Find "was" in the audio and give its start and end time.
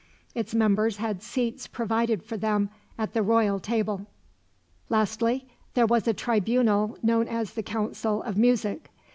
5.85-6.07